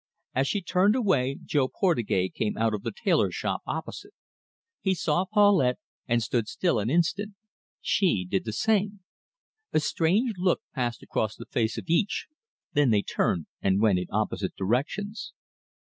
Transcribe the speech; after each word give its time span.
As 0.33 0.47
she 0.47 0.63
turned 0.63 0.95
away 0.95 1.37
Jo 1.43 1.67
Portugais 1.67 2.29
came 2.33 2.57
out 2.57 2.73
of 2.73 2.81
the 2.81 2.91
tailor 2.91 3.29
shop 3.29 3.61
opposite. 3.67 4.15
He 4.79 4.95
saw 4.95 5.25
Paulette, 5.25 5.77
and 6.07 6.23
stood 6.23 6.47
still 6.47 6.79
an 6.79 6.89
instant. 6.89 7.35
She 7.81 8.25
did 8.27 8.43
the 8.45 8.51
same. 8.51 9.01
A 9.73 9.79
strange 9.79 10.33
look 10.39 10.63
passed 10.73 11.03
across 11.03 11.35
the 11.35 11.45
face 11.45 11.77
of 11.77 11.85
each, 11.87 12.25
then 12.73 12.89
they 12.89 13.03
turned 13.03 13.45
and 13.61 13.79
went 13.79 13.99
in 13.99 14.07
opposite 14.09 14.55
directions. 14.55 15.33